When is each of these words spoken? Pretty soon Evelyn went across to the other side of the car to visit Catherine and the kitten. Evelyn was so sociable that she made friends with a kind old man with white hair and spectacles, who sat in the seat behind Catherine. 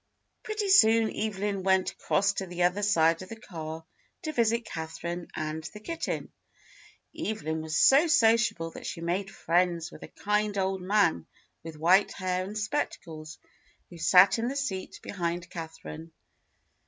Pretty 0.41 0.67
soon 0.69 1.15
Evelyn 1.15 1.61
went 1.61 1.91
across 1.91 2.33
to 2.33 2.47
the 2.47 2.63
other 2.63 2.81
side 2.81 3.21
of 3.21 3.29
the 3.29 3.35
car 3.39 3.85
to 4.23 4.33
visit 4.33 4.65
Catherine 4.65 5.27
and 5.35 5.63
the 5.75 5.79
kitten. 5.79 6.31
Evelyn 7.15 7.61
was 7.61 7.77
so 7.77 8.07
sociable 8.07 8.71
that 8.71 8.87
she 8.87 8.99
made 8.99 9.29
friends 9.29 9.91
with 9.91 10.01
a 10.01 10.07
kind 10.07 10.57
old 10.57 10.81
man 10.81 11.27
with 11.61 11.77
white 11.77 12.13
hair 12.13 12.43
and 12.43 12.57
spectacles, 12.57 13.37
who 13.91 13.99
sat 13.99 14.39
in 14.39 14.47
the 14.47 14.55
seat 14.55 14.99
behind 15.03 15.47
Catherine. 15.51 16.11